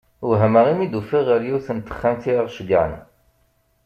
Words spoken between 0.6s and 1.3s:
mi d-ufiɣ